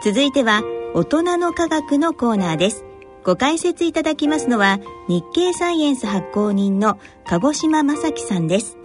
[0.00, 0.62] 続いては
[0.94, 2.84] 大人の科学のコーナーです。
[3.24, 4.78] ご解説いただきますのは
[5.08, 8.76] 日経サイエンス発行人の鹿児島正樹さんです。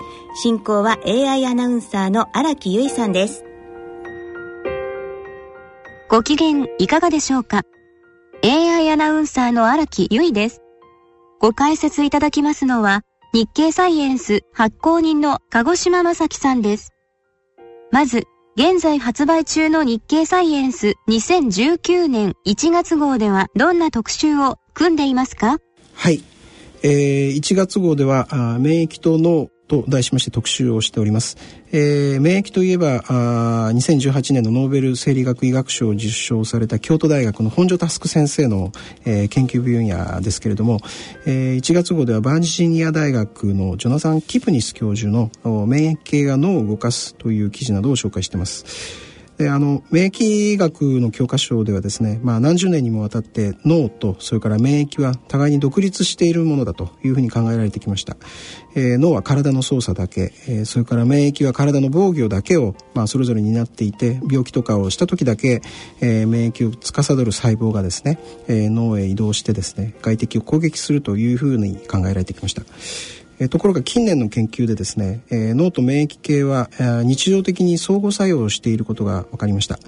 [0.42, 3.46] 進行は AI アナウンサーの荒木由衣さんです。
[6.10, 7.62] ご機嫌いかがでしょうか
[8.44, 10.62] ？AI アナウンサーの荒木由衣です。
[11.40, 16.92] ご解説いただきますのは日経サイエンス発行人の鹿児島正樹さんです。
[17.92, 18.24] まず
[18.56, 25.58] 現在発売中の日経サイエンス2019年1月号ではどんな特集を組んでいますか？
[25.96, 26.24] はい。
[26.84, 28.28] えー、1月号では
[28.60, 31.38] 免疫とのと題しまして特集をしております。
[31.72, 38.72] えー、免疫といえばあ2018年のノーベル生理学医学賞を受賞された京都大学の本庄佑先生の、
[39.06, 40.80] えー、研究分野ですけれども、
[41.26, 45.32] えー、1月号ではバージニア大学のジョナサン・キプニス教授の
[45.66, 49.13] 免疫系が脳を動かすという記事などを紹介しています。
[49.38, 58.16] であの免疫学の教科書ではですね、まあ、何十年にもわたって脳とそれから免疫は互いに独立しているものだというふうに考えられてきました、
[58.76, 65.62] えー、脳は体の操作だけ、えー、それから免疫は体の防御だけを、まあ、それぞれ担っていて病気とかをした時だけ、
[66.00, 72.64] えー、免疫を司る細胞がですね、えー、脳へ移動してですね外敵を攻撃するというふうに考えられてきました。
[73.44, 79.80] えところが近年の研究でですね、えー、脳と免疫系は、えー、日常的に相互作用をしていることが分かりました。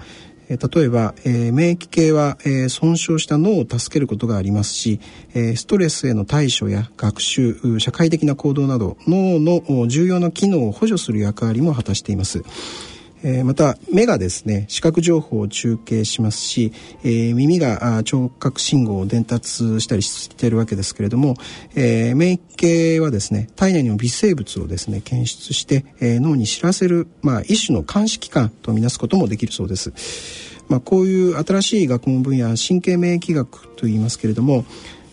[0.48, 5.00] え例えば、えー、免疫系は、えー、損傷した脳を助けることがありますし、
[5.34, 12.44] えー、ストレスへの対処や学習社会的な行動など脳の重要な機能を補助する役割も果たしています。
[13.26, 21.34] えー、また目がですね視覚情報を中継しますし、えー、耳が聴覚信号を伝達したりしているわけですけれども、
[21.74, 29.92] えー、免疫系はですね体内の微生物をですね検出して、えー、脳に知らせる、まあ、一種の監視機関とみなすこともできるそうです。
[30.68, 34.64] まあ、こういう新しい学問分野神経免疫学といいますけれども、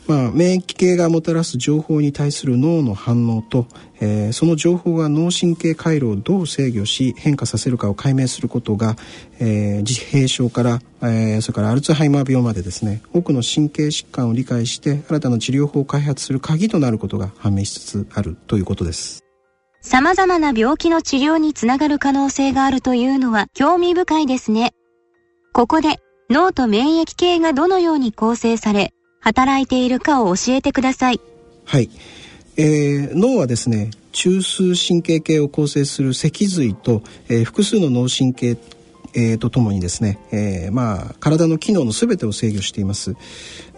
[0.06, 3.68] まあ、免疫系がもたらす情報に対する脳の反応と、
[4.02, 8.98] えー、その情報が脳神経回路をどう制御し変化させるかを解明することが、
[9.40, 19.24] えー、自閉症から、えー、それからアルツハイマー病までですね多くの神経疾患を理解して新たな治療法を開発する鍵となることが判明しつつあるということです。
[19.82, 24.74] 様々な病気の治療につながる可能性があるというのは興味深いですね。
[25.54, 26.00] ここで
[26.30, 31.22] 脳と免疫系がどのように構成され働いているかを教えてください。
[31.66, 31.90] はい。
[32.58, 38.58] えー、脳はですね中枢神経系を構成する脊髄と、えー、複数の脳神経
[39.16, 43.16] えー、とともにですね、えー、まあ体の機能の全てを制御しています。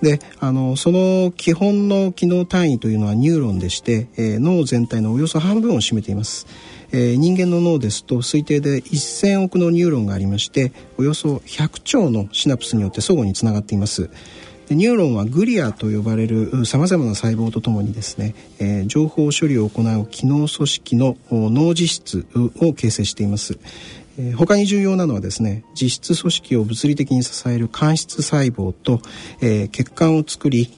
[0.02, 6.48] で、あのその基本の機能単位というのはニューロンでして、えー、脳全体のおよそ半分を占めています。
[6.92, 14.10] えー、人間の脳ですと推定で1000億のニューロンがありましておよそ100兆のシナプスによって相互につながっています
[14.70, 22.26] ニューロンはグリアと呼ばれるさまざまな細胞とともにですね、えー、情報処理を行う機能組織の脳実質
[22.60, 23.60] を形成しています。
[24.18, 29.02] えー、他に重要なのはですね実質組織を物理的に支える間質細胞と、
[29.42, 30.70] えー、血管を作り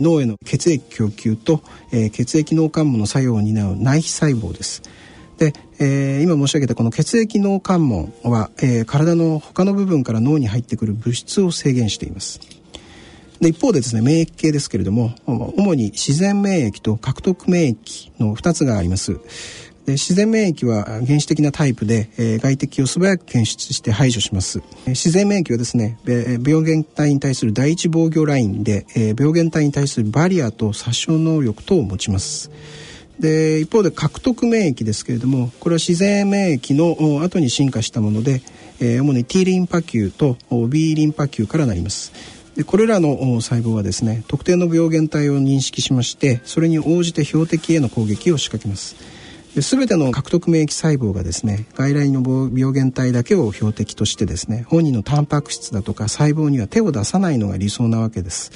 [0.00, 4.82] 脳への血液供給と、えー、血液脳幹部の作用を担う内皮細胞です。
[5.38, 12.55] で、えー、今申し上げたこの血液脳関門は、えー、体の他の部分から脳に入ってくる物質を制限しています。
[13.40, 19.18] で一方でですね免疫系ですけれども主に自然免疫と獲得免疫の2つがあります。
[19.86, 24.60] で自然免疫は原始的なタイプで、えー、外敵を素早く検出して排除します。
[24.86, 32.50] 自然免疫はですね病原体に対する第一防御ラインで、えー、病原体に対するバリアと殺傷能力等を持ちます。
[33.20, 38.42] で一方で獲得免疫ですけれどもこれは自然免疫の後に進化したもので、
[38.80, 40.36] えー、主に T リンパ球と
[40.68, 42.35] B リンパ球からなります。
[42.56, 48.96] でこれらの細胞はですね特定の病原体を認識しましてそれに応じて標的への攻撃を仕掛けます。
[49.56, 52.20] で全ての獲得免疫細胞がですね外来の
[52.54, 58.52] 病原体だけを標的としてですね本人のタンパク質だとか細胞には手を出さないのが理想なわけです。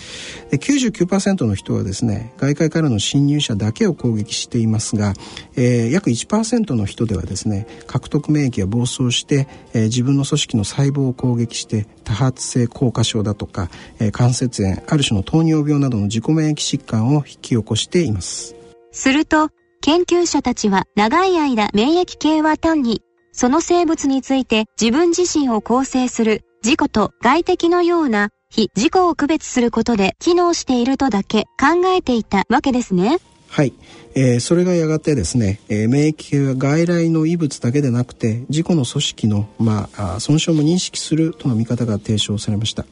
[0.51, 5.15] で99%の人はですね外界からの侵入者だけを攻撃していますが、
[5.57, 13.71] えー、約1%の人ではですね獲得免疫が暴走して、えー、自分の組織の細胞を攻撃して多発性硬化症だとか、
[14.01, 18.55] えー、関節炎ある種の糖尿病などの自己免疫疾患を引き起こしています。
[18.93, 19.49] すると
[19.83, 23.01] 研究者たちは長い間免疫系は単に
[23.33, 33.21] その生物について自分自身を構成する自己と外敵のような非自己を区別することで機能しているとだけ考えていたわけですね。
[33.49, 33.73] はい。
[34.15, 42.85] えー、それがやがてですね、えー、免疫系は外来の異物だけでなくて自己の組織の、まあ、損傷も認識するとの見方が提唱されました、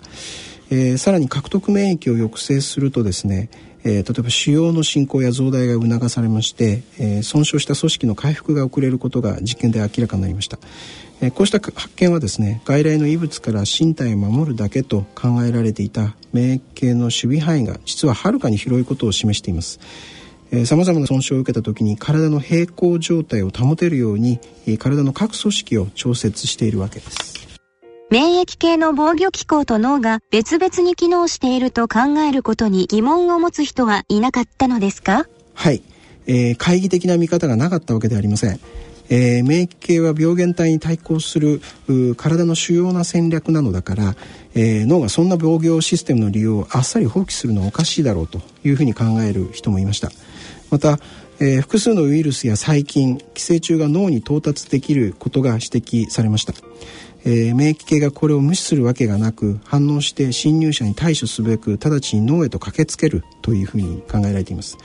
[0.70, 3.50] えー、さらに獲得免疫を抑制するとですね、
[3.84, 10.58] えー、例えば腫瘍の進行や増大が促されまして、えー、損傷した組織の回復が遅れることが実験で明らかになりました、
[11.20, 19.80] えー、こうした発見はですね外来の異物から身体を守るだけと考えられていた免疫系の守備範囲が実ははるかに広いことを示しています。
[20.64, 27.38] さまざまな損傷を受けた時に体の平衡状態を保てるようにえ体の各組織を調節しているわけです。
[28.10, 35.26] 免疫系の防御機構と脳が別々に機能していると考えることに疑問を持つ人はいなかったのですか？
[35.52, 35.82] はい、
[36.26, 38.58] えー、懐疑的な見方がなかったわけではありません。
[39.10, 41.60] えー、免疫系は病原体に対抗する
[42.16, 44.16] 体の主要な戦略なのだから、
[44.54, 50.11] えー、脳がそんな防御システムの利用をあっさり放棄するのはおかしいだろうというふうに考える人もいました。
[50.70, 50.99] また、
[51.40, 56.54] えー、複数のウイルスや細菌寄生虫が脳に到達できることが指摘されました、
[57.24, 64.78] えー、免疫系がこれを無視するわけがなく反応して侵入者に対処すべく直ちに脳へと駆けつけるというふうに考えられています。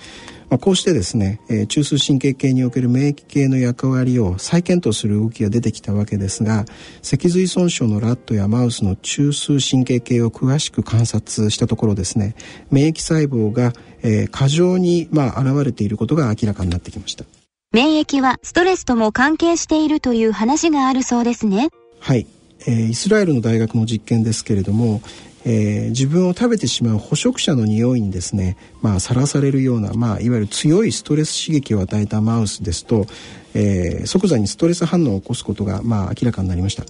[0.49, 6.65] まあ、こうしてですね、えー、中枢神経系における免疫系の役割を再検討する動きが出てきたわけですが
[7.01, 12.35] 脊髄損傷のラットやマウスの中枢神経系を詳しく観察したところですね
[12.69, 17.25] 免疫細胞が、えー、過剰に、まあ、現れていることが明らかになってきました。
[17.71, 21.69] 免疫はストレスとも関係しているという話があるそうですね。
[22.03, 22.27] はい、
[22.67, 25.01] えー、イスラエルの大学の実験ですけれども
[25.45, 33.07] えー、自分を食べてしまう捕食者の匂いにですねまあさらされるような、まあ、いわゆる強いストレス刺激を与えたマウスですと、
[33.53, 36.85] えー、即座にストレス反応を起こすことが、まあ、明らかになりました、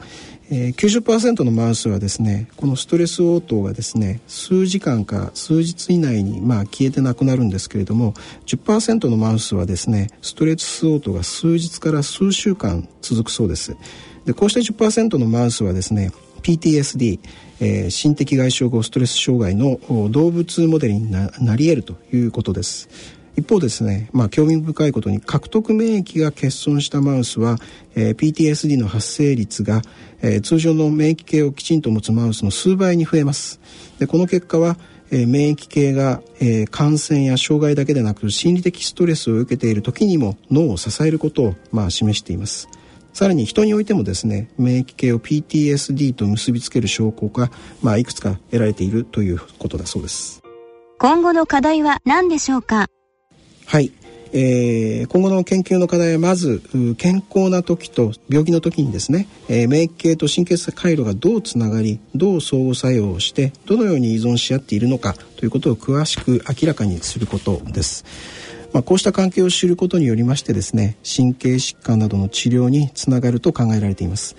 [0.52, 8.14] えー、90%のマウスはですねこのストレス応答がですね数時間か数日以内に、まあ、消えてなくなるんですけれども
[8.46, 13.76] 10%のマウスはですねストレス応答が数日から数週間続くそうです。
[14.26, 16.12] でこうした10%のマウスはですね
[16.42, 17.20] PTSD
[17.66, 19.80] えー、心的外傷後ストレス障害の
[20.10, 22.90] 動物モデルになり得るということです。
[23.36, 27.58] 一方ですね、まあ、興味深いことに獲得免疫が欠損したマウスは、
[27.96, 29.82] えー、PTSD の発生率が、
[30.22, 33.60] えー、通常の免疫系をきちんと持つマウスの数倍に増えます。
[33.98, 34.78] でこの結果は、
[35.10, 42.68] え、免疫系が、え、感染や障害だけでなく心理的ストレスを受けている時にも脳を支えることを、まあ、示しています。
[43.14, 47.52] さらに人においてもですね免疫系を PTSD と結びつける証拠が、
[47.82, 50.42] まあ、いくつか得られているということだそうです。
[51.00, 52.88] 今後の課題は何でしょうか？
[53.66, 53.92] はい、
[54.32, 56.62] えー、今後の研究の課題はまず
[56.98, 68.06] 健康な時と病気の時にですね、えー、免疫系と神経回路がどうつながりどう相互作用をしてどのように依存し合っているのかということを詳しく明らかにすることです。
[68.74, 74.36] まあ、こうした関係を知ることによりましてですね神経疾患などの治療につながると考えられています。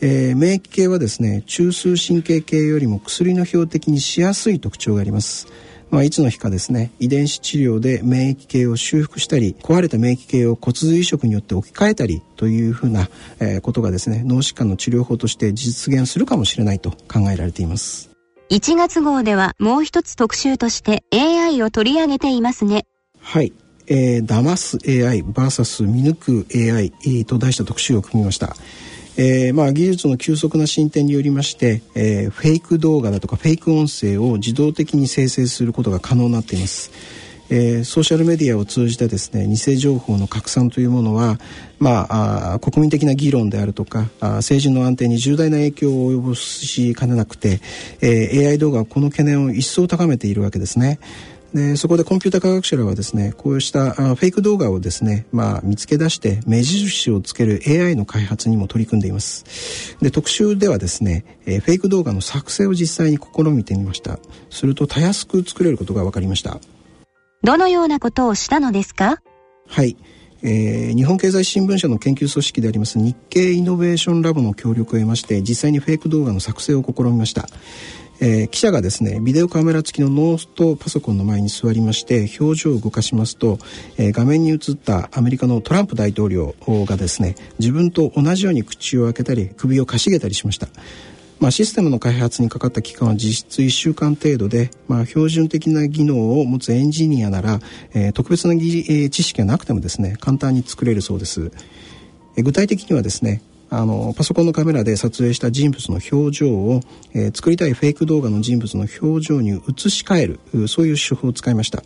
[0.00, 5.46] えー、免疫系はですね中枢神経系よりも薬の標的にしやすい特徴があります。
[5.90, 13.08] まあ、いつの日かですね遺伝子治療で免疫系を修復したり壊れた免疫系を骨髄移植によって置き換えたりというふうな、
[13.40, 18.10] えー、ことがですね脳疾患の治療法として実現するかもしれないと考えられています
[18.50, 22.84] 1月号ではもう一つ特集として AI を取り上げていますね
[23.18, 23.54] はい
[23.88, 28.54] えー、騙す AI vs 見抜く AI、と題した特集を組みました。
[29.20, 36.92] えーまあ、技術の急速な進展によりまして、えー、フェイク動画だとかフェイク音声を自動的に生成することが可能になっています。
[37.50, 41.38] えー、ソーシャルメディアを通じてですね偽情報の拡散というものは、
[41.78, 42.06] ま
[42.54, 47.60] あ、国民的な議論であるとか政治の安定に重大な影響を及ぼしかねなくて、
[48.02, 51.00] えー、AI 動画はこの懸念を一層高めているわけですね。
[51.54, 59.96] でそこでコンピュータ科学者らはですねこうしたフェイク動画をですね、まあ、見つけ出して目印をつける AI の開発にも取り組んでいます。
[60.02, 64.18] で特集ではですね、えフェイク動画の作成を実際に試みてみました。
[64.50, 66.60] するとたやすく作れることが分かりました。
[67.42, 69.22] どのようなことをしたのですか？
[69.66, 69.96] はい。
[70.42, 77.48] えー、日本経済新聞社の研究組織であります日経イノベーションラボの協力を得まして実際にフェイク動画の作成を試みました
[78.20, 83.58] えー、記者がですねビデオカメラ付きのノーストパソコンの前に座りまして表情を動かしますと、
[83.96, 86.54] えー、画面に映ったアメリカのトランプ大統領
[86.86, 90.68] がですね自分と同じように口を開けたり首をかしげたりしました。
[91.40, 97.60] まあ、システムの開発にかかった期間は実質1週間程度で、まあ、標準的な技能を持つエンジニアなら、
[97.94, 101.52] えー、特別な技、えー、知識がなくてもですね簡単に作れるそうです。
[102.36, 106.80] え、具体的にはですねあのパソコンのカメラで撮影した人物の表情を、
[107.14, 111.82] えー、作りたいフェイク動画の人物の表情に移し替えるそういう手法を使いました、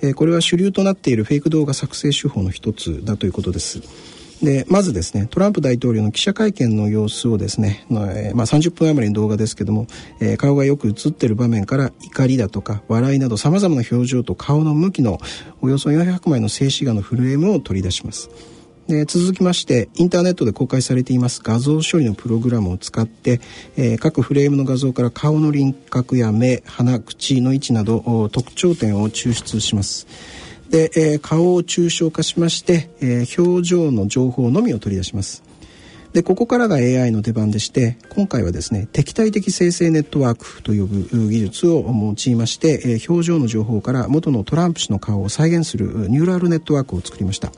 [0.00, 3.80] えー、これは主流となっているフェイク動画作成手法の一つだということです
[4.42, 9.86] でまずですねトランプ大統領の記者会見の様子をですね、えー、まあ、30分余りの動画ですけども、
[10.20, 15.18] えー、顔がよく映ってる場面から怒りだとか笑いなどさまざまな表情と顔の向きの
[15.60, 18.30] およそ400枚の静止画のフレームを取り出します。
[18.90, 23.40] で続きましてインターネットで公開されています画像処理のプログラムを使って、
[23.76, 30.06] えー、各フレームの画像から顔の輪郭や目鼻口の位置など特徴点を抽出します。
[30.70, 35.42] で、えー、顔を抽象化しまして、えー、表情の情報のみを取り出します
[36.12, 47.52] でここからが AI の出番でして今回はですね敵対的生成ネットワークと呼ぶ技術を用いまして、えー、表情の情報から元のトランプ氏の顔を再現するニューラルネットワークを作りました。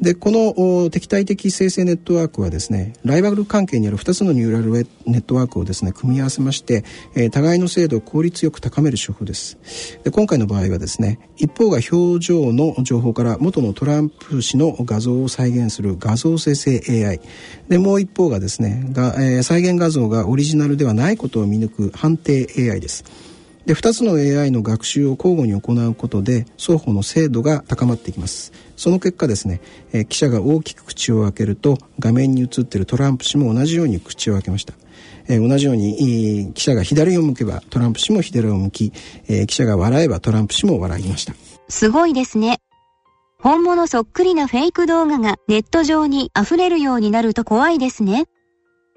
[0.00, 4.72] でこの敵対的生成ネットワークはですねライバル関係にある2つのニューラル
[5.06, 6.84] ネットワークをですね組み合わせまして、
[7.14, 9.56] えー、互いの精度を効率よく高める手法です。
[10.02, 17.20] で今回の場合はですね一方が表情の情報から元のトランプ氏の画像を再現する画像生成 AI
[17.68, 23.04] でもう一方がですねが、えー、再現画像がオリジナルではないことを見抜く判定 AI です
[23.66, 29.60] で2つの AI の学習を交互に行うことで双方の精度が高まっていきますその結果ですね、
[29.92, 34.72] えー、記者が大きく口を開けると画面に映っているトランプ氏も同じように口を開けました、
[35.28, 38.92] えー、同じように、えー、記者が左を向けばトランプ氏も左を向き、
[39.28, 41.34] えー、記者が笑えばトランプ氏も笑いました
[41.68, 42.60] すごいですね
[43.44, 48.24] 本物そっくりなフェイク動画がネット上に溢れるようになると怖いですね。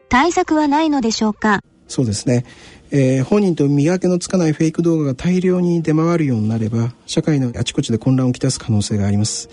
[0.07, 1.59] 対策はないのでしょうか？
[1.89, 2.45] そうですね。
[2.89, 9.49] えー、本人と見分けのつかないフェイク動画が大量に出回るようになれば社会のあちこちで混乱をきたす可能性があります、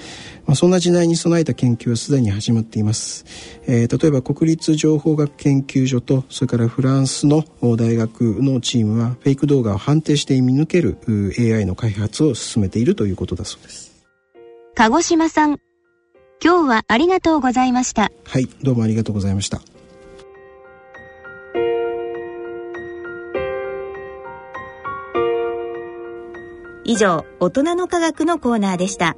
[0.46, 3.24] まあ、そんな時代に備えた研究はすでに始まっています、
[3.66, 10.98] えー、例えば国立情報学研究所とそれからフランスの大学のチームはフェイク動画を判定して見抜ける
[11.36, 13.93] AI の開発を進めているということだそうです。
[14.76, 15.60] 鹿児島さん。
[16.42, 18.10] 今日はありがとうございました。
[18.24, 19.60] はいどうもありがとうございました。
[26.84, 29.16] 以上、大人の科学のコーナーでした。